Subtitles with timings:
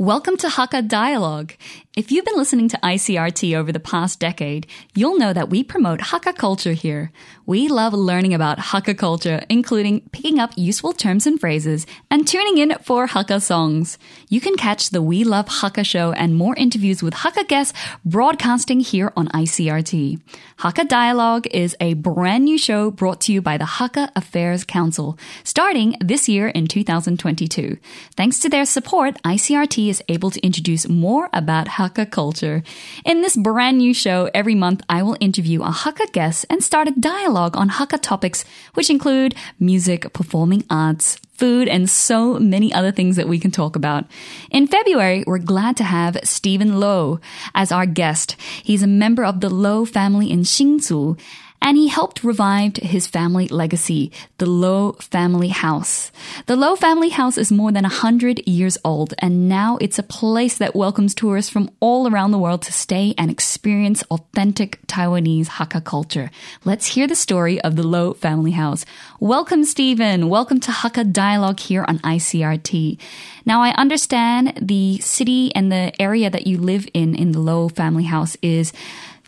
[0.00, 1.52] Welcome to Hakka Dialogue.
[1.96, 5.98] If you've been listening to ICRT over the past decade, you'll know that we promote
[5.98, 7.10] Hakka culture here.
[7.46, 12.58] We love learning about Hakka culture, including picking up useful terms and phrases and tuning
[12.58, 13.98] in for Hakka songs.
[14.28, 18.78] You can catch the We Love Hakka show and more interviews with Hakka guests broadcasting
[18.78, 20.20] here on ICRT.
[20.60, 25.18] Hakka Dialogue is a brand new show brought to you by the Hakka Affairs Council,
[25.42, 27.78] starting this year in 2022.
[28.14, 32.62] Thanks to their support, ICRT is able to introduce more about Hakka culture.
[33.04, 36.88] In this brand new show, every month I will interview a Hakka guest and start
[36.88, 38.44] a dialogue on Hakka topics,
[38.74, 43.74] which include music, performing arts, food, and so many other things that we can talk
[43.74, 44.04] about.
[44.50, 47.18] In February, we're glad to have Stephen Low
[47.54, 48.36] as our guest.
[48.62, 51.18] He's a member of the Low family in Hsinchu
[51.62, 56.10] and he helped revive his family legacy, the Low family house.
[56.46, 60.56] The Low family house is more than 100 years old, and now it's a place
[60.58, 65.84] that welcomes tourists from all around the world to stay and experience authentic Taiwanese Hakka
[65.84, 66.30] culture.
[66.64, 68.84] Let's hear the story of the Low family house.
[69.20, 70.28] Welcome, Stephen.
[70.28, 72.98] Welcome to Hakka Dialogue here on ICRT.
[73.44, 77.68] Now, I understand the city and the area that you live in, in the Low
[77.68, 78.72] family house, is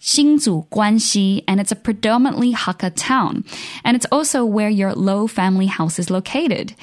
[0.03, 3.45] Hsinchu, Guanxi, and it's a predominantly Hakka town.
[3.84, 6.75] And it's also where your Low family house is located.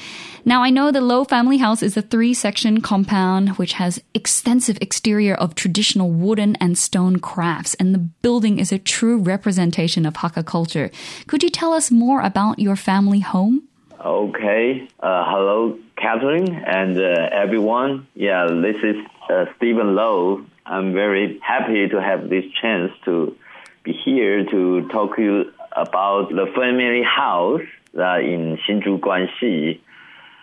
[0.45, 4.77] Now, I know the Low family house is a three section compound which has extensive
[4.79, 10.13] exterior of traditional wooden and stone crafts, and the building is a true representation of
[10.13, 10.89] Hakka culture.
[11.27, 13.67] Could you tell us more about your family home?
[14.03, 14.87] Okay.
[15.01, 18.07] Uh, hello, Catherine and uh, everyone.
[18.15, 18.95] Yeah, this is
[19.29, 20.45] uh, Stephen Low.
[20.65, 23.35] I'm very happy to have this chance to
[23.83, 27.61] be here to talk to you about the family house
[27.97, 29.79] uh, in Hsinchu Guanxi.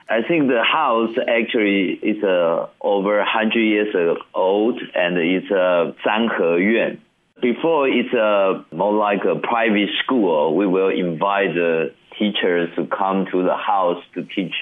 [0.09, 6.99] I think the house actually is uh, over 100 years old and it's a Sanheyuan.
[7.43, 13.27] Before it's a, more like a private school, we will invite the teachers to come
[13.33, 14.55] to the house to teach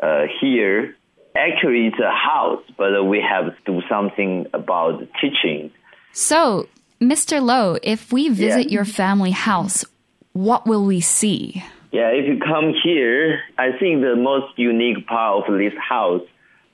[0.00, 0.94] uh, here
[1.36, 5.70] actually it's a house, but we have to do something about teaching.
[6.12, 6.68] So,
[7.00, 7.42] Mr.
[7.42, 8.74] Low, if we visit yeah.
[8.74, 9.84] your family house,
[10.32, 11.62] what will we see?
[11.90, 16.22] Yeah, if you come here, I think the most unique part of this house,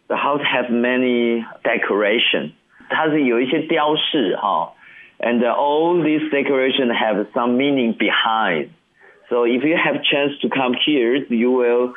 [0.08, 2.52] the house has many decoration.
[2.90, 4.72] 它是有一些雕饰哈
[5.18, 8.68] ，and all these decoration have some meaning behind.
[9.30, 11.94] So if you have chance to come here, you will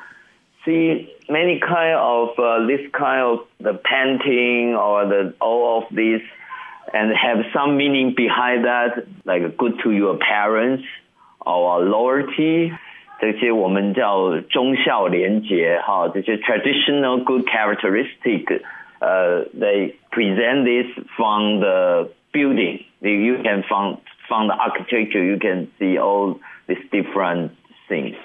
[0.67, 6.23] see many kind of uh, this kind of the painting or the all of this
[6.93, 10.85] and have some meaning behind that, like good to your parents
[11.41, 12.73] or loyalty.
[13.21, 18.61] 这些我们叫忠孝廉洁哈，这些 traditional good characteristic，
[18.99, 20.87] 呃、uh,，they present this
[21.17, 22.85] from the building.
[23.01, 27.53] You can from from the architecture, you can see all these different
[27.89, 28.17] things.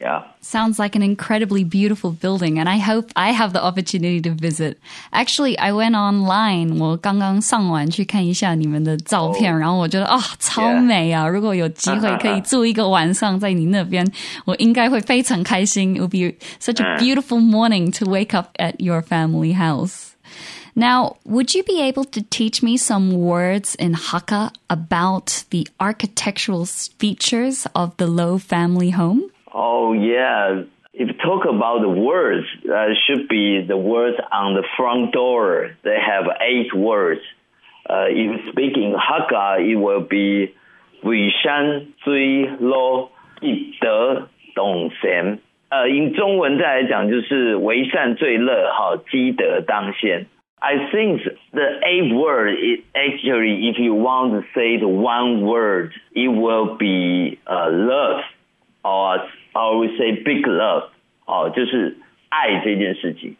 [0.00, 0.22] Yeah.
[0.40, 4.78] Sounds like an incredibly beautiful building, and I hope I have the opportunity to visit.
[5.12, 9.62] Actually, I went online，我刚刚上网去看一下你们的照片，oh.
[9.62, 11.28] 然后我 觉得啊、哦，超美啊！
[11.28, 14.10] 如果有机会可以住一个晚上在你那边，
[14.46, 15.94] 我应该会非常开心。
[15.94, 20.12] It would be such a beautiful morning to wake up at your family house.
[20.72, 26.64] Now, would you be able to teach me some words in Hakka about the architectural
[26.64, 29.24] features of the Low family home?
[29.54, 30.62] Oh yeah.
[30.92, 35.70] If you talk about the words, uh, should be the words on the front door.
[35.84, 37.20] They have eight words.
[37.88, 40.52] Uh, if you speak in Hakka, it will be
[41.02, 43.10] 伟山最 lo
[43.40, 45.38] 一德懂贤。
[45.70, 50.26] 呃，用中文再来讲就是为善最乐，哈，积德当先。
[50.58, 51.22] I think
[51.52, 56.76] the eight word is actually, if you want to say the one word, it will
[56.76, 58.22] be uh, love
[58.82, 59.20] or
[59.54, 60.90] or we say big love，
[61.26, 61.96] 哦，就是
[62.28, 63.36] 爱这件事情。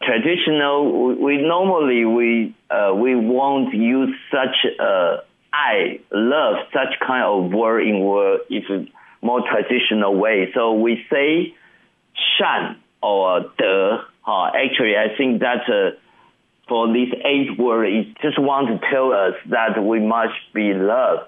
[0.00, 7.24] Traditional, we, we normally we uh, we won't use such a I love such kind
[7.24, 8.64] of word in word if
[9.20, 10.50] more traditional way.
[10.54, 11.54] So we say
[12.38, 14.04] 善 or 德.
[14.24, 15.92] Uh, actually, I think that's a
[16.68, 21.26] for this eight word is just want to tell us that we must be love.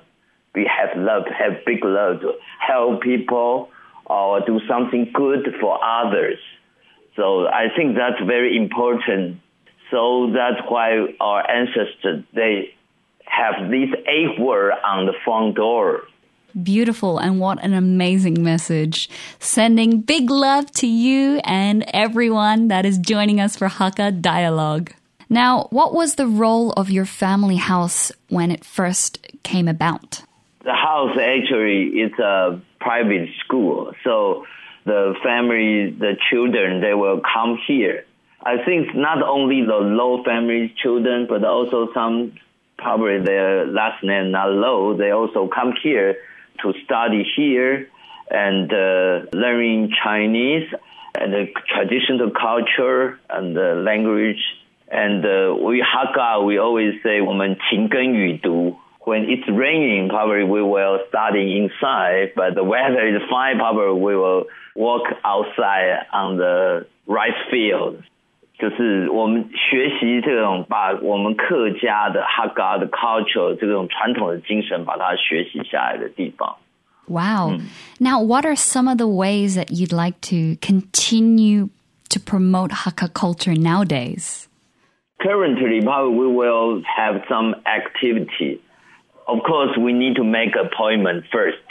[0.55, 3.71] We have love, have big love to help people
[4.08, 6.40] or do something good for others.
[7.16, 9.40] So I think that's very important.
[9.92, 12.74] So that's why our ancestors, they
[13.26, 16.04] have this eight word on the front door.
[16.62, 19.10] Beautiful, and what an amazing message.
[19.40, 24.92] Sending big love to you and everyone that is joining us for Hakka Dialogue.
[25.30, 30.24] Now, what was the role of your family house when it first came about?
[30.67, 34.47] The house actually is a private school, so
[34.85, 38.05] the family, the children, they will come here.
[38.45, 42.33] I think not only the low family children, but also some
[42.77, 46.17] probably their last name not low, they also come here
[46.63, 47.89] to study here
[48.31, 50.69] and uh, learning Chinese
[51.15, 54.43] and the traditional culture and the language.
[54.89, 58.77] And uh, we Hakka, we always say 我们勤耕雨读.
[59.07, 64.15] When it's raining, probably we will study inside, but the weather is fine, probably we
[64.15, 64.47] will
[64.77, 67.97] walk outside on the rice field.
[68.59, 76.57] 就是我们学习这种把我们客家的 Hakka 的 culture 这种传统的精神，把它学习下来的地方。
[77.09, 77.59] Wow.
[77.59, 77.63] Mm.
[77.99, 81.71] Now, what are some of the ways that you'd like to continue
[82.11, 84.47] to promote Hakka culture nowadays?
[85.19, 88.61] Currently, probably we will have some activity.
[89.27, 91.63] Of course, we need to make appointment first,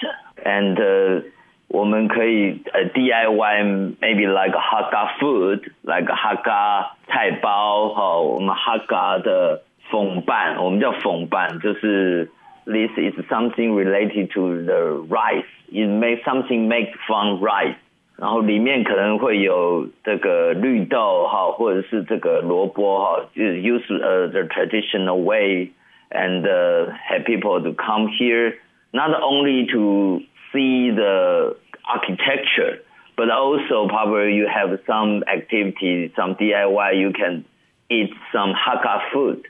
[0.46, 1.22] and uh,
[1.68, 12.30] 我们可以呃 DIY maybe like Hakka food, like Hakka 菜包哈，我们 Hakka 的粉拌，我们叫粉拌，就是
[12.66, 15.46] this is something related to the rice.
[15.72, 17.76] It make something made from rice.
[18.18, 25.72] 然后里面可能会有这个绿豆哈，或者是这个萝卜哈，就是 use uh, the traditional way
[26.11, 28.55] and uh, have people to come here
[28.93, 30.21] not only to
[30.53, 32.83] see the architecture,
[33.17, 36.99] but also probably you have some activity, some DIY.
[36.99, 37.45] You can
[37.91, 39.47] eat some Hakka food.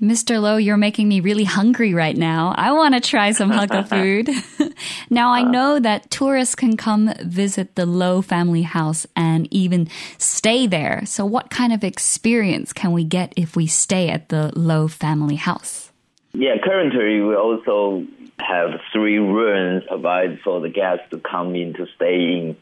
[0.00, 0.40] Mr.
[0.40, 2.54] Low, you're making me really hungry right now.
[2.56, 3.88] I want to try some Hakka
[4.58, 4.74] food.
[5.10, 5.50] now, I uh.
[5.50, 11.04] know that tourists can come visit the Low family house and even stay there.
[11.06, 15.36] So, what kind of experience can we get if we stay at the Low family
[15.36, 15.90] house?
[16.32, 18.06] Yeah, currently we also
[18.38, 22.56] have three rooms provided for the guests to come in to stay in.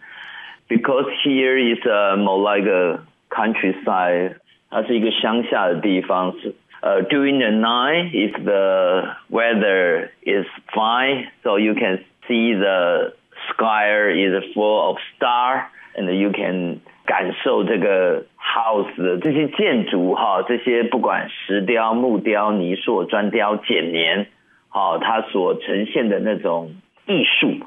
[0.69, 4.37] Because here is uh, more like a countryside
[4.71, 6.35] 它是一个乡下的地方，
[6.84, 13.14] uh, during the night, if the weather is fine, so you can see the
[13.50, 24.28] sky is full of star, and you can 感受这个 house 的这些建筑哈，这些不管石雕、木雕、泥塑、砖雕、剪黏，
[24.70, 26.72] 好，它所呈现的那种
[27.08, 27.66] 艺术。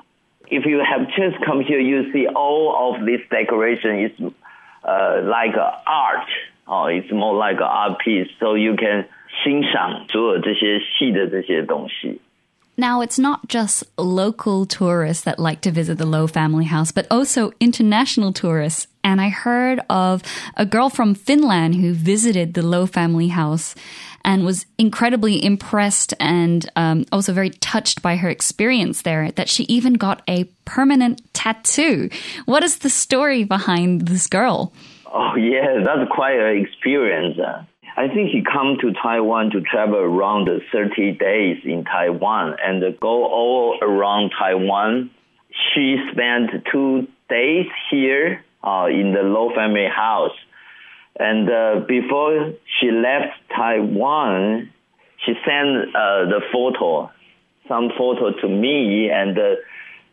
[0.49, 4.13] If you have chance come here, you see all of this decoration is
[4.83, 6.29] uh, like art.
[6.69, 9.05] Oh, it's more like an art piece, so you can
[9.43, 12.21] 欣赏所有这些细的这些东西。
[12.77, 17.53] Now, it's not just local tourists that like to visit the Low family house, but also
[17.61, 18.89] international tourists.
[19.05, 20.23] And I heard of
[20.57, 23.77] a girl from Finland who visited the Low family house
[24.25, 29.65] and was incredibly impressed and um, also very touched by her experience there, that she
[29.65, 32.09] even got a permanent tattoo.
[32.47, 34.73] What is the story behind this girl?
[35.12, 37.38] Oh yeah, that's quite an experience.
[37.98, 43.26] I think he come to Taiwan to travel around 30 days in Taiwan and go
[43.26, 45.10] all around Taiwan.
[45.74, 50.38] She spent two days here uh, in the Low family house.
[51.20, 54.72] And uh, before she left Taiwan,
[55.26, 57.12] she sent uh, the photo,
[57.68, 59.56] some photo to me, and uh,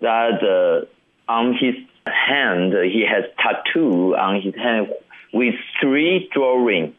[0.01, 1.75] that uh, on his
[2.06, 4.94] hand, he has tattoo on his hand
[5.34, 6.94] with three drawings.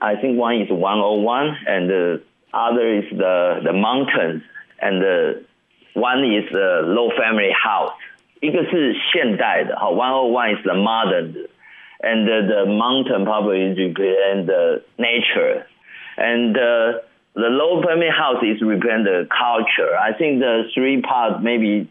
[0.00, 4.42] I think one is 101, and the other is the, the mountains,
[4.80, 5.44] and the
[5.94, 7.92] one is the low family house.
[8.40, 11.34] 一个是现代的，哈，101 is the modern,
[12.00, 15.66] and the, the mountain probably represent the nature,
[16.16, 17.00] and uh,
[17.34, 19.96] the low family house is represent the culture.
[19.98, 21.88] I think the three parts maybe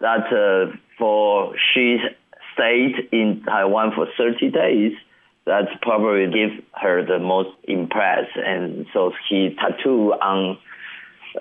[0.00, 1.45] that uh, for
[1.77, 1.97] she
[2.53, 4.93] stayed in Taiwan for 30 days.
[5.45, 10.57] That's probably give her the most impress, and so he tattoo on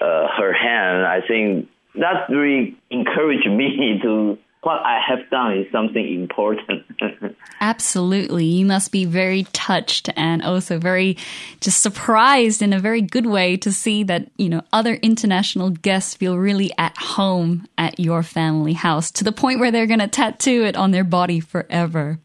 [0.01, 1.05] uh, her hand.
[1.05, 6.85] I think that really encouraged me to what I have done is something important.
[7.61, 8.45] Absolutely.
[8.45, 11.17] You must be very touched and also very
[11.61, 16.15] just surprised in a very good way to see that, you know, other international guests
[16.15, 20.09] feel really at home at your family house to the point where they're going to
[20.09, 22.19] tattoo it on their body forever.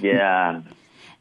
[0.00, 0.62] Yeah.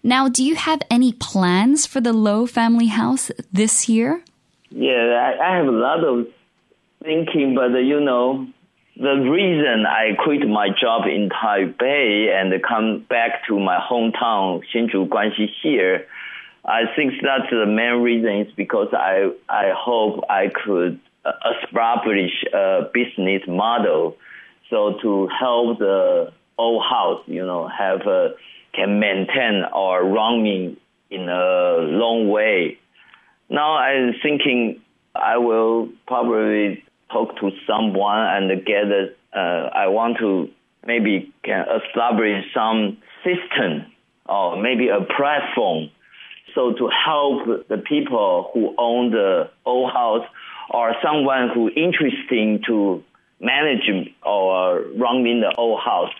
[0.03, 4.21] Now, do you have any plans for the Low family house this year?
[4.69, 6.27] Yeah, I, I have a lot of
[7.03, 8.47] thinking, but uh, you know,
[8.97, 15.07] the reason I quit my job in Taipei and come back to my hometown, Hsinchu
[15.09, 16.07] Guanxi here,
[16.63, 21.31] I think that's the main reason is because I, I hope I could uh,
[21.63, 24.17] establish a business model
[24.69, 28.35] so to help the old house, you know, have a,
[28.73, 30.77] can maintain or running
[31.09, 32.79] in a long way.
[33.49, 34.81] Now I'm thinking
[35.13, 40.49] I will probably talk to someone and get a, uh, I want to
[40.85, 43.91] maybe can establish some system
[44.27, 45.89] or maybe a platform
[46.55, 50.25] so to help the people who own the old house
[50.69, 53.03] or someone who interesting to
[53.41, 56.11] manage or running the old house,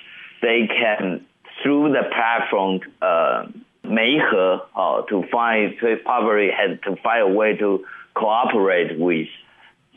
[0.42, 1.25] they can
[1.63, 3.46] through the platform uh,
[3.82, 9.27] 媒合 uh, to find to probably had to find a way to cooperate with.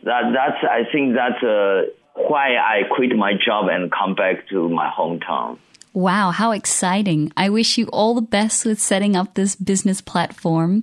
[0.05, 1.83] That that's I think that's uh,
[2.15, 5.59] why I quit my job and come back to my hometown.
[5.95, 7.33] Wow, how exciting.
[7.37, 10.83] I wish you all the best with setting up this business platform.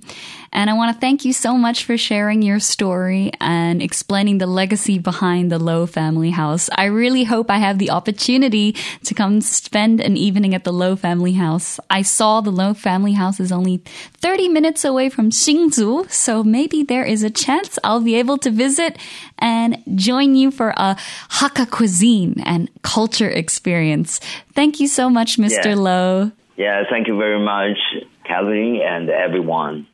[0.52, 4.46] And I want to thank you so much for sharing your story and explaining the
[4.46, 6.70] legacy behind the Low family house.
[6.74, 10.96] I really hope I have the opportunity to come spend an evening at the Low
[10.96, 11.78] family house.
[11.90, 13.82] I saw the Low family house is only
[14.22, 18.50] 30 minutes away from Hsinchu, so maybe there is a chance I'll be able to
[18.50, 18.96] visit
[19.38, 20.96] and join you for a
[21.32, 24.20] Hakka cuisine and culture experience.
[24.54, 25.76] Thank you so so much, Mr.
[25.76, 26.30] Yeah.
[26.56, 27.78] Yeah, thank you very much,
[28.24, 29.86] Catherine and everyone.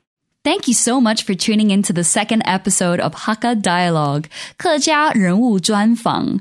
[0.45, 6.41] Thank you so much for tuning in to the second episode of Hakka Dialogue, 客家人物专访.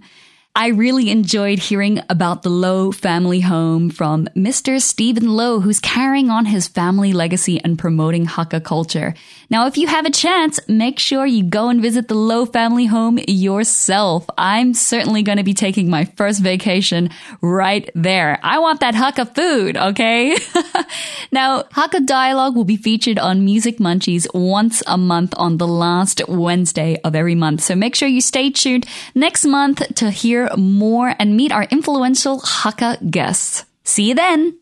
[0.53, 4.81] I really enjoyed hearing about the Low family home from Mr.
[4.81, 9.13] Stephen Low, who's carrying on his family legacy and promoting Hakka culture.
[9.51, 12.85] Now, if you have a chance, make sure you go and visit the Low family
[12.85, 14.25] home yourself.
[14.37, 17.09] I'm certainly going to be taking my first vacation
[17.41, 18.39] right there.
[18.43, 20.37] I want that Hakka food, okay?
[21.33, 26.21] now, Hakka Dialogue will be featured on Music Munchies once a month on the last
[26.29, 27.59] Wednesday of every month.
[27.59, 32.39] So make sure you stay tuned next month to hear more and meet our influential
[32.39, 33.65] Hakka guests.
[33.83, 34.57] See you then!